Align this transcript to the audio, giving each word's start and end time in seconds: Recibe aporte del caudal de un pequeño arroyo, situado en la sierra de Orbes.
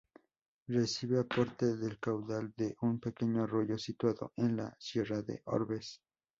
Recibe 0.67 1.19
aporte 1.19 1.77
del 1.77 1.99
caudal 1.99 2.51
de 2.57 2.75
un 2.81 2.99
pequeño 2.99 3.43
arroyo, 3.43 3.77
situado 3.77 4.33
en 4.35 4.57
la 4.57 4.75
sierra 4.79 5.21
de 5.21 5.43
Orbes. 5.45 6.01